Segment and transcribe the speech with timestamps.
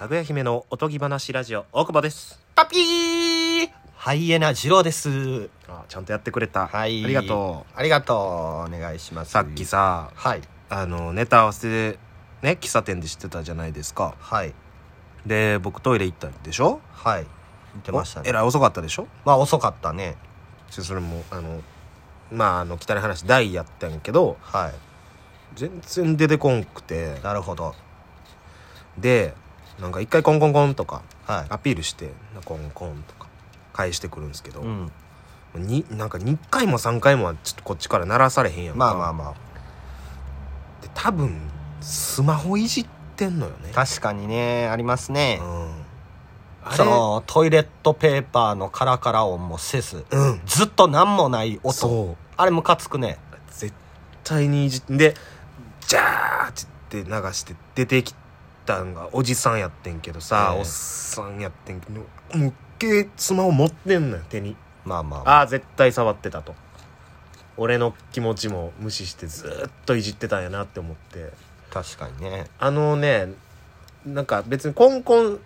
[0.00, 5.50] かぐや姫のおとぎ話ラジオ大久保ですパピーハイエナ二郎です。
[5.68, 7.04] あちゃんとやってくれた、はい。
[7.04, 7.78] ありがとう。
[7.78, 8.16] ありがとう。
[8.16, 9.28] お願いします。
[9.28, 9.66] うさっき。
[9.66, 10.40] さはい。
[10.70, 11.98] あのネタ合わせ
[12.40, 14.54] ね喫茶店で知ってたじゃないですかはい。
[15.26, 16.80] で僕トイレ行ったでしょ？
[16.92, 17.24] はい。
[17.24, 18.24] 言ってましたね。
[18.26, 19.06] おえらい遅かったでしょ？
[19.26, 20.16] まあ遅かったね。
[20.70, 21.60] ちょそれもあの
[22.32, 24.72] まああの汚い話大やったんやけどは
[25.54, 27.22] 全然出てこんくてい。
[27.22, 27.74] なるほど。
[28.96, 29.34] で
[29.80, 32.10] なんか一回コンコンコンとかはアピールして
[32.44, 33.28] コンコンとか
[33.72, 34.64] 返してくるんですけど、い。
[34.64, 34.92] うん。
[35.54, 39.34] になんか2回も3回もはちょっとこっちから鳴らされへんやんかまあまあま
[40.82, 41.40] で多分
[41.80, 43.86] スマホいじってんのよねあ。
[43.86, 46.70] 確かにね、ありますねう。
[46.70, 52.16] んそのトイレットペーパーのカラカラ音もせず、うんずっと何もない音。
[52.36, 53.18] あれムカつくね。
[53.50, 53.72] 絶
[54.22, 55.14] 対にいじってで
[55.86, 58.14] ジャーって流して出てき
[58.70, 62.00] たんがおじさんやってんけどさ、ええおっさんやってんけど
[62.38, 65.36] もうっけスマホ持ってんのよ手にまあまあまあ。
[65.38, 66.54] ああ絶対触ってたと
[67.56, 71.30] 俺の気持ちも無視してずーっといじってたんやなって思って
[71.70, 72.46] 確かにね。
[72.58, 73.28] あのね
[74.06, 75.40] なんか別にコンコン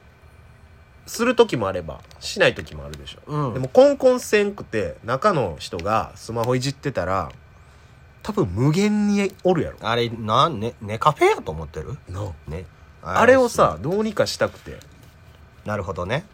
[1.06, 3.54] する時もあればしない時もあるでしょ、うん。
[3.54, 7.30] でもコンコンせんくて中の人がスマホいじってたら
[8.22, 11.98] 多分無限におるやろあれ、なん、ね、ネカフェやと思ってる？
[12.08, 12.64] なね。
[13.04, 14.78] あれをさどうにかしたくて
[15.64, 16.24] なるほどね。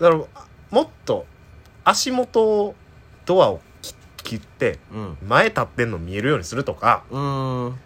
[0.00, 0.24] だから
[0.70, 1.26] もっと
[1.84, 2.74] 足元
[3.24, 5.18] ドアを切切ってうん。
[5.26, 7.78] 前立ってんの見えるようにするとか、うーん。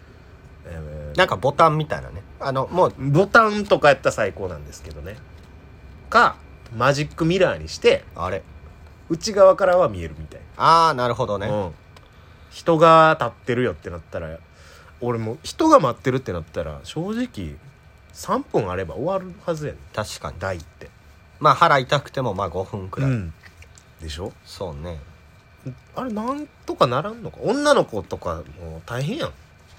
[0.65, 2.23] えーなんかボタンみたいなね。
[2.39, 5.17] あの、もう、ボタンとかやったら最高なんですけどね
[6.09, 6.37] か
[6.75, 8.43] マジックミラーにしてあれ。
[9.09, 11.51] 内側からは見えるみたいああ、なるほどな、ね。
[11.51, 11.71] うん、
[12.49, 14.37] 人が立ってるよってなったら
[15.01, 17.55] 俺も人が待ってるってなったら正直
[18.13, 20.39] 3分あれば終わるはずやねん確かに。
[20.39, 20.89] 台って
[21.39, 23.09] まあ腹痛くてもまあ5分くらい。
[23.09, 23.33] ん
[24.01, 24.33] でしょ？
[24.45, 24.99] そうね。
[25.95, 27.37] あれなんとかならんのか？
[27.41, 29.31] 女の子とかもう大変やん、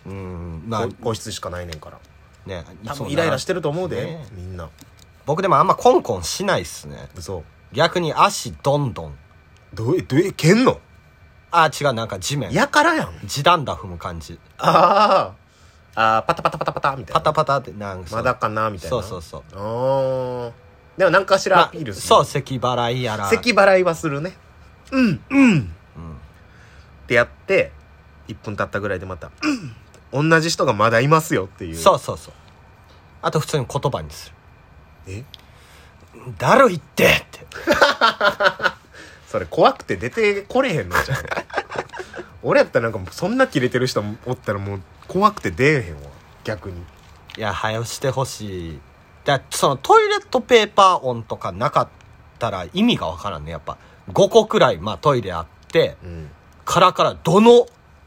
[0.06, 0.64] うん。
[0.66, 1.98] まあこ、個室しかないねんから
[2.46, 2.64] ね。
[2.84, 4.70] 多分イライラしてると思うで、ねみんな
[5.26, 7.08] 僕でもあんまコンコンしないっすね。
[7.16, 9.14] 嘘逆に足どんどん。
[9.74, 10.80] どうどうえ蹴んの？
[11.50, 12.52] あー違う、なんか地面。
[12.52, 14.38] やからやん地団打踏む感じ。
[14.58, 15.41] あー
[15.94, 19.42] あーパタパタパタパタみたいなパタパタって、なんかまだかなみたいなそうそうそう。
[19.54, 20.52] ああ
[20.96, 23.28] でも何かしらまあアピールする、そう、咳払いやら。
[23.28, 24.32] 咳払いはするね
[24.90, 25.62] うんうんうん。
[25.62, 25.70] っ
[27.06, 27.72] てやって
[28.28, 29.30] 1分経ったぐらいでまた
[30.12, 32.34] うん同じ人がまだいますよっていうそうそうそう。
[33.22, 34.34] あと普通に言葉にする。
[35.06, 35.24] え？
[36.38, 37.46] だるいってって。
[39.26, 41.18] それ怖くて出てこれへんのじゃん
[42.44, 44.80] 俺やったらなんかそんなキレてる人おったらもう
[45.12, 46.00] 怖くて出えへんわ
[46.42, 46.80] 逆に。
[47.36, 48.80] いや、早よしてほしい。
[49.24, 51.88] だそのトイレットペーパー音とかなかっ
[52.38, 53.52] たら意味がわからんね。
[53.52, 53.76] やっぱ
[54.08, 56.30] 5個くらい、まあトイレあって、うん。
[56.64, 57.66] カラカラ、どの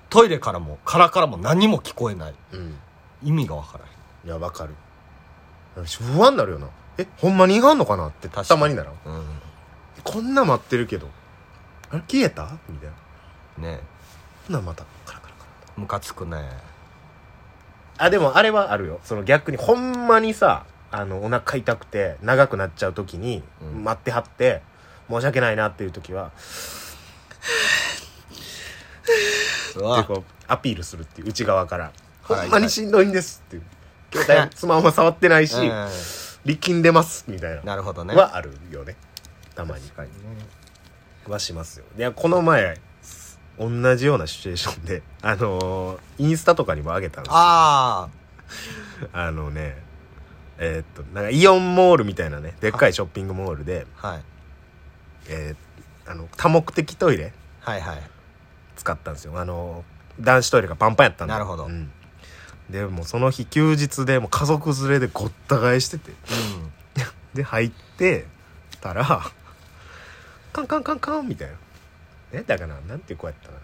[0.09, 2.33] トイレからもカラカラも何も聞こえない。
[2.53, 2.77] うん。
[3.23, 3.87] 意味がわからん。
[4.25, 4.73] いやわかる。
[5.85, 6.69] 不安になるよな。
[6.97, 8.93] えほんまにいがんのかなってたまにならん。
[8.93, 8.97] う
[10.03, 11.07] こんな待ってるけど
[11.91, 12.57] あれ消えた？
[12.67, 12.89] みたい
[13.59, 13.69] な。
[13.69, 13.79] んね。
[14.47, 15.49] ほんならまたカラカラカラ。
[15.77, 16.37] ムカつくね。
[17.97, 18.99] あでもあれはあるよ。
[19.03, 23.83] その逆にほんまにさあのお腹痛くて長くなっちゃう時にうん。
[23.83, 24.61] 待ってはって
[25.09, 26.31] 申し訳ないなっていう時は
[29.75, 30.03] うでわ。
[30.03, 31.91] こうアピールするっていう内側から
[32.23, 33.63] 「はいほんまにしんどいんです」っていう。
[34.13, 35.89] 携帯スマホも触ってないし うん。
[36.45, 37.61] 力んでますみたいな。
[37.63, 38.15] なるほどね。
[38.15, 38.95] はあるよね。
[39.55, 39.83] たまに。
[39.83, 40.15] 確かにね。
[41.27, 41.85] はしますよ。
[41.97, 42.77] いやこの前
[43.59, 47.37] 同じようなシチュエーションで あのーインスタとかにも上げたんですよ。
[47.37, 48.09] あ
[49.13, 49.77] あのね
[50.57, 54.23] えーっとなんかイオンモールみたいなねでっかいショッピングモールで、あ、はい。
[55.27, 58.01] えーあの多目的トイレはいはい。
[58.75, 59.39] 使ったんですよ。
[59.39, 59.83] あの
[60.19, 61.33] 男子トイレがパンパンやったんで。
[61.33, 61.65] なるほど。
[61.65, 61.91] うん。
[62.69, 66.11] でもうその日休日でもう家族連れでごった返してて。
[66.11, 66.71] うん。
[67.33, 68.27] で入って
[68.81, 69.21] たら
[70.53, 71.55] カンカンカンカンみたいな
[72.31, 73.59] えだからなんて子やったかな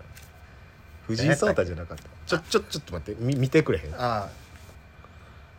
[1.07, 2.03] 藤井聡太じゃなかった？
[2.27, 3.93] ちょちょちょっと待ってみ見てくれへん？
[3.97, 4.27] あ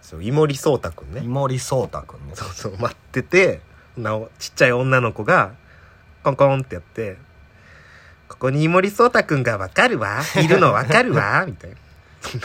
[0.00, 1.24] そう井森聡太くんあ、ね。
[1.24, 2.34] 井森聡太くんね。
[2.34, 3.60] そうそう待ってて
[3.96, 5.52] なおちっちゃい女の子が
[6.24, 7.16] コンコンってやって
[8.28, 10.22] 「ここに井森聡太くんがわかるわ？
[10.42, 11.76] いるのわかるわ」 みたいな。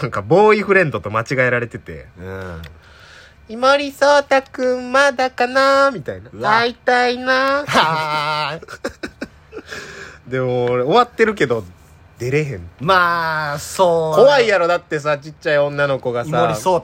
[0.01, 2.62] なんかボーイフレンドと間違えられててうん。
[3.48, 6.50] 「井森聡太くんまだかな?」みたいな「うわ。
[6.59, 8.59] 会いたいな」 は
[10.28, 11.64] でも俺終わってるけど
[12.20, 12.70] 出れへん。
[12.80, 14.16] まあそう。
[14.16, 16.30] 怖いやろだってさちっちゃい女の子がさ。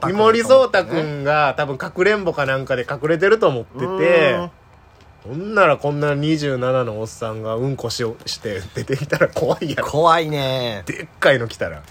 [0.08, 4.50] 井森蒼太君が多分かくれんぼかなんかで隠れてると思ってて。
[5.24, 9.86] ほんならこんな27のおっさんがうんこしをして出てきたら怖いやろ。
[9.86, 10.82] 怖いね。
[10.86, 11.82] でっかいの来たら。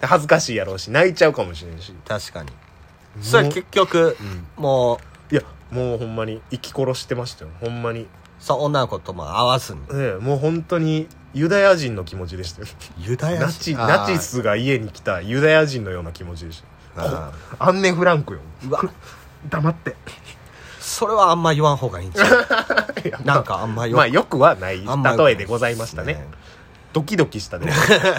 [0.00, 1.94] で恥ずかしいやろうし泣いちゃうかもしれんし。
[2.06, 2.50] 確かに。
[3.22, 4.16] それ結局、
[4.56, 4.98] も
[5.30, 5.34] う。
[5.34, 7.50] いやもうほんまに生き殺してましたよ。
[7.60, 8.08] ほんまに
[8.44, 12.68] そう女の子とも会わずにええもう本当にユダヤ人の気持ちでしたよ。
[12.98, 16.62] ユダナチナチスが家に来たユダヤ人のような気持ちでし
[16.94, 18.40] たあアンネ・フランクよ。
[18.68, 18.82] うわ。
[19.48, 19.96] 黙って。
[20.78, 22.22] それはあんま言わん方がいいんちゃ
[23.22, 23.24] う？
[23.24, 24.84] なんかあんまよまあよくはない。
[24.86, 26.22] あんまよく例えでございましたね。
[26.92, 27.66] ドキドキしたで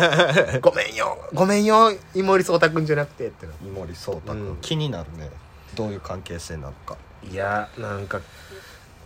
[0.60, 1.20] ごめんよ。
[1.36, 4.58] ごめんよ井森蒼太君じゃなくてってな井森蒼太君、うん。
[4.58, 5.30] 気になるね。
[5.76, 6.98] どういう関係性なのか。
[7.32, 8.20] いやなんか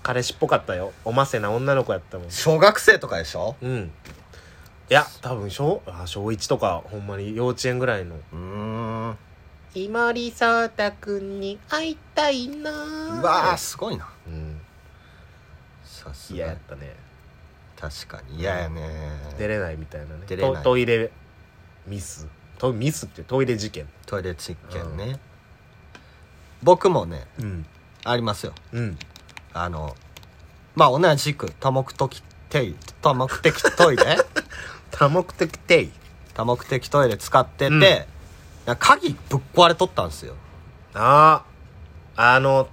[0.09, 0.91] 彼氏っぽかったよ。
[1.05, 2.31] おませな女の子やったもん。
[2.31, 3.55] 小学生とかでしょ？
[3.61, 3.91] うん。
[4.89, 8.15] いや多分小あ小1とかほんまに幼稚園ぐらいの。
[8.15, 8.37] うー
[9.11, 9.17] ん。
[9.75, 14.09] 井森蒼太君に会いたいなうわーすごいな。
[14.25, 14.59] うん。
[15.83, 16.37] さすが。
[16.37, 16.95] 嫌やったね。
[17.79, 18.39] 確かに。
[18.39, 19.11] 嫌やね。
[19.37, 20.23] 出れないみたいなね。
[20.25, 20.55] 出れない。
[20.55, 21.11] トトイレ
[21.85, 22.27] ミス。
[22.57, 23.87] トミスってトイレ事件。
[24.07, 25.19] トイレ実験ね、
[26.63, 27.63] 僕もねうん。
[28.05, 28.53] ありますよ。
[28.73, 28.97] うん
[29.53, 29.95] あの
[30.75, 34.17] まあ同じく多目的テイ多目的トイレ？
[34.91, 35.89] 多目的定
[36.33, 38.07] 多目的トイレ使ってて、
[38.67, 38.75] うん。
[38.77, 40.35] 鍵ぶっ壊れとったんですよ。
[40.93, 41.43] あ
[42.15, 42.67] ああの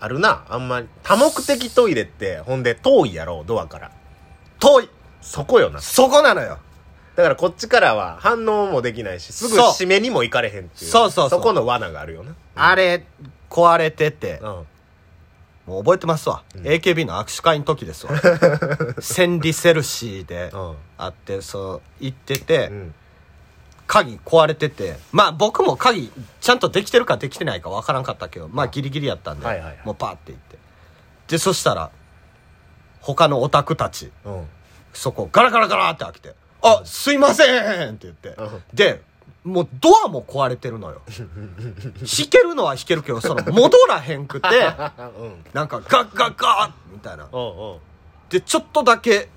[0.00, 0.44] あるな。
[0.48, 0.88] あんまり。
[1.02, 3.90] 多目的トイレってほんで遠いやろドアから。
[4.60, 4.88] 遠い。
[5.20, 5.80] そこよな。
[5.80, 6.58] そこなのよ。
[7.16, 10.90] だからこっちからは反応もできないしすぐ締めにも行かれへんっていう。
[10.90, 11.40] そうそうそう。
[11.40, 12.32] そこの罠があるよな。
[12.54, 13.04] あれ
[13.50, 14.66] 壊れてて、うん
[15.68, 16.58] もう覚えてますわ、ん。
[16.60, 18.12] AKB の握手会の時ですわ。
[19.00, 20.76] 千里セルシーでうん。
[20.96, 22.94] あってそう行ってて、うん。
[23.86, 29.78] 鍵壊れててまあ僕も鍵ちゃんとできてるかできてないかわからんかったけどまあギリギリやったんで、はいはいはい。
[29.84, 30.58] もうパーって行って。
[31.28, 31.90] でそしたら
[33.00, 34.46] 他のオタクたちうん。
[34.94, 37.44] そこガラガラガラって開けて「あすいませ
[37.90, 38.62] ん!」って言って、うん。
[38.72, 39.02] で
[39.48, 41.00] もうドアも壊れてるのよ。
[41.08, 44.48] 弾けるのは弾けるけどその戻らへんくて
[45.20, 45.44] うん。
[45.52, 47.26] なんかガッガッガーみたいな。
[48.28, 49.28] でちょっとだけ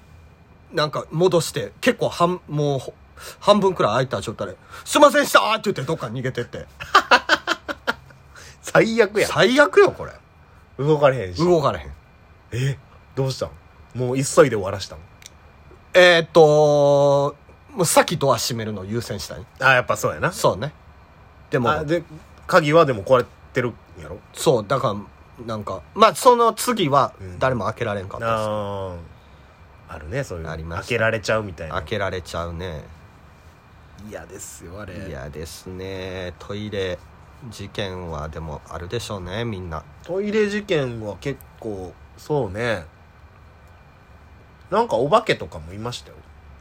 [0.71, 2.93] なんか戻して結構半もうほ
[3.39, 6.65] 半分くらい空いた状態で「すいませんでした!」って言ってどっか逃げてって。
[8.61, 9.27] 最悪や。
[9.27, 10.13] 最悪よこれ。
[10.77, 11.43] 動かれへんし。
[11.43, 11.91] 動かれへん。
[12.51, 12.77] え？
[13.15, 13.49] どうしたん？
[13.95, 14.99] もう急いで終わらしたん？
[15.93, 17.35] えー、っと
[17.73, 19.45] もう先ドア閉めるのを優先したい？
[19.59, 20.31] あやっぱそうやな。
[20.31, 20.73] そうね。
[21.49, 22.03] でもあで
[22.47, 24.19] 鍵はでも壊れてるんやろ？
[24.33, 24.95] そうだか
[25.39, 27.39] らなんかまあその次はうん。
[27.39, 28.95] 誰も開けられんかったです、あ
[29.89, 30.43] ああるねそういう。
[30.43, 30.81] のありました。
[30.83, 31.75] 開けられちゃうみたいな。
[31.75, 32.83] 開けられちゃうね。
[34.09, 35.07] 嫌ですよあれ。
[35.07, 36.33] 嫌ですね。
[36.39, 36.97] トイレ
[37.49, 39.83] 事件はでもあるでしょうねみんな。
[40.03, 42.85] トイレ事件は結構そうね。
[44.69, 46.15] なんかお化けとかもいましたよ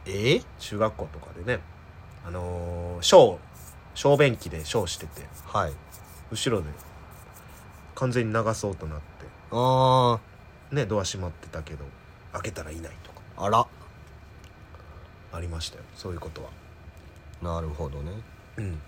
[0.05, 0.41] え？
[0.59, 1.61] 中学校とかでね。
[2.25, 3.37] あのー、ショー。
[3.93, 5.27] 小便器でショーしてて。
[5.45, 5.73] はい。
[6.31, 6.69] 後ろで。
[7.95, 9.03] 完全に流そうとなって。
[9.51, 10.19] あ
[10.71, 11.85] ねドア閉まってたけど。
[12.33, 13.21] 開けたらいないとか。
[13.37, 13.67] ーあら。
[15.33, 15.83] ありましたよ。
[15.95, 16.49] そういうことは。
[17.41, 18.11] なるほどね。
[18.57, 18.81] うん。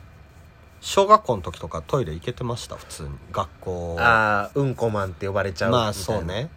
[0.79, 2.75] 小学校の時とかトイレ行けてました？
[2.75, 3.09] 普通に。
[3.31, 3.97] 学校。
[3.99, 6.49] ああうんこマンって呼ばれちゃうまあそうね。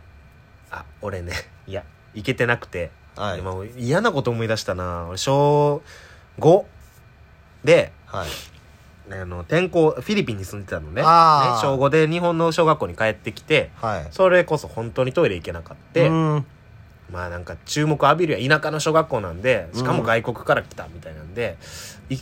[0.70, 1.32] あ俺ね。
[1.66, 1.84] いや
[2.14, 3.38] いけてなくて、はい。
[3.40, 5.06] 今嫌なこと思い出したな。
[5.08, 5.82] 俺小
[6.38, 6.64] 5
[7.64, 8.28] ではい。
[9.08, 10.96] あの転校フィリピンに住んでたのね。
[10.96, 11.60] ねあー。
[11.60, 14.06] 小5で日本の小学校に帰ってきてはい。
[14.10, 16.46] それこそ本当にトイレ行けなかったうーん。
[17.10, 21.56] まあなんか注目浴びるや田舎の小学校なんでしかも外国から来たみたいなんで、
[22.10, 22.16] い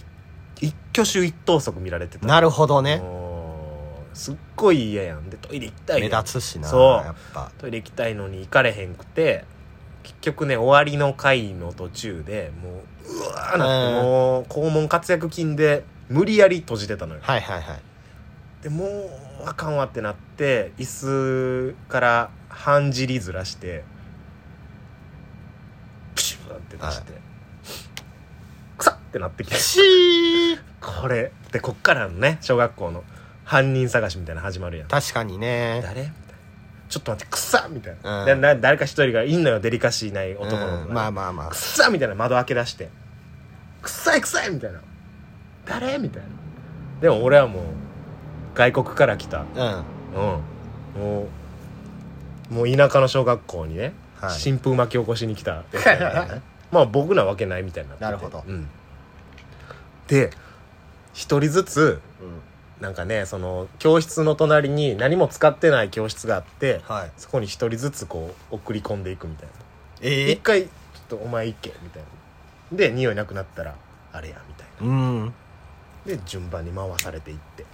[0.61, 2.27] 一挙手一投足見られてた。
[2.27, 2.99] なるほどね。
[2.99, 5.31] もうすっごい嫌やん。
[5.31, 6.23] でトイレ行きたい目やん。
[6.23, 7.07] 立つしなそう。
[7.07, 7.51] やっぱ。
[7.59, 9.47] トイレ行きたいのに行かれへんくて
[10.05, 17.21] 結局ね終わりの回の途中でもううわーなってうんもう肛門活躍筋で無理やり閉じてたのよ。
[17.23, 17.81] はいはいはい。
[18.63, 19.11] でもう
[19.45, 23.85] あかんわってなって椅子から半尻ずらして
[26.15, 27.13] プシューって出して、
[28.79, 29.57] くさってなってきて。
[30.81, 31.33] これ。
[31.53, 33.05] でこっからのね小学校の
[33.45, 34.89] 犯人探しみたいなの始まるやん。
[34.89, 35.81] 確かにね。
[35.83, 36.13] 誰？
[36.89, 38.27] ちょっと待ってくっさみたいな、うん。
[38.27, 40.93] でな誰か一人がいんのよデリカシーない男の子が、うん。
[40.93, 41.51] まあまあまあ。
[41.51, 42.91] くっさみたいな窓開け出して。
[43.83, 44.81] くっさいくさいみたいな。
[45.67, 45.99] 誰？
[45.99, 46.29] みたいな。
[47.01, 47.63] でも俺はもう
[48.55, 49.41] 外国から来た。
[49.41, 49.85] うん。
[50.97, 51.03] うん。
[51.03, 51.29] も
[52.51, 54.31] うもう田舎の小学校にね、はい。
[54.31, 55.65] 新風巻き起こしに来た。
[56.71, 58.05] まあ僕なわけないみたいになってて。
[58.05, 58.45] なるほど。
[58.47, 58.69] うん、
[60.09, 60.31] で
[61.13, 62.41] 一人ずつうん
[62.85, 67.11] なんかねその教室の隣に何も使ってない教室があってはい。
[67.17, 69.53] そこに一人ずつこう送り込んでいくみたいな。
[70.03, 70.71] え一回ちょっ
[71.09, 72.77] とお前行けみたいな。
[72.77, 73.75] で匂いなくなったら
[74.13, 75.27] あれやみたいうん。
[75.29, 75.33] な
[76.05, 77.65] で順番に回されていって。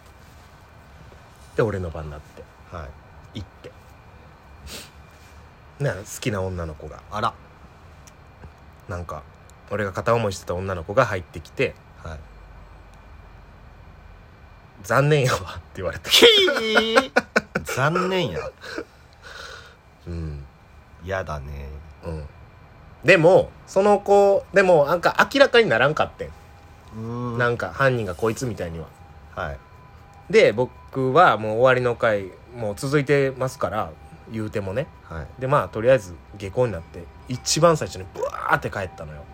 [1.56, 2.44] で俺の番になって。
[2.70, 2.86] は
[3.34, 3.40] い。
[3.40, 3.72] 行って。
[5.80, 7.02] な好きな女の子が。
[7.10, 7.34] あら。
[8.88, 9.24] なんか
[9.72, 11.74] 俺が片思いしてた女の子が入ってきて
[12.04, 12.18] はい
[14.82, 16.10] 「残念やわ」って言われて
[17.64, 18.40] 残念や。
[20.06, 20.44] うん。
[21.04, 21.68] やだね。
[22.04, 22.26] うん。
[23.04, 26.30] でもその子でもなんか明らかにならんかって
[26.96, 27.38] ん。
[27.38, 28.86] なんか犯人がこいつみたいには。
[29.34, 29.58] はい。
[30.30, 33.90] で僕はもう終わりの回もう続いてますから
[34.30, 34.86] 言うてもね。
[35.04, 35.26] はい。
[35.38, 39.24] でまあとりあえず下校になって一番最初にブワーって帰ったのよ。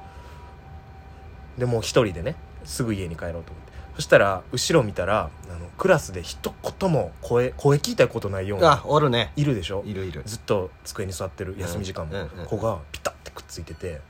[1.59, 9.33] でもう一人でねすぐ家に帰ろうと思ってそしたら後ろ見たらあのクラスで一言も声声聞いたことないようなあおるね。
[9.37, 9.83] いるでしょ？
[9.87, 10.23] いるいる。
[10.27, 12.41] ずっと机に座ってる休み時間も、うんうん。
[12.41, 14.01] うん子がピタッてくっついてて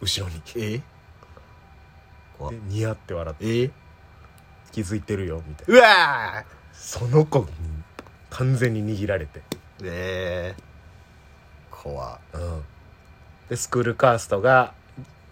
[0.00, 0.42] 後ろに。
[0.56, 0.78] え？
[0.78, 0.82] で
[2.68, 3.70] ニヤって笑ってえ？
[4.72, 7.46] 気づいてるよみたいうわその子に
[8.30, 9.40] 完全に握られて。
[9.40, 9.42] ー
[9.84, 12.18] えー、怖っ。
[12.34, 12.64] うん。
[13.48, 14.74] でスクールカーストが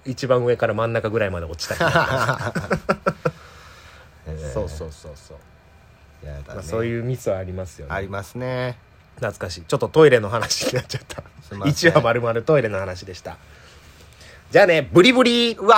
[0.04, 1.74] 一番上から真ん中ぐらいまで落ちた
[4.56, 5.34] そうそうそうそ
[6.24, 6.44] う、やだね。
[6.48, 7.94] まあ、そういうミスはありますよね。
[7.94, 8.78] ありますね。
[9.16, 9.62] 懐かしい。
[9.62, 11.22] ちょっとトイレの話になっちゃった。
[11.42, 11.72] すいません。
[11.72, 13.36] 一話まるまるトイレの話でした。
[14.50, 15.74] じゃあねブリブリうわ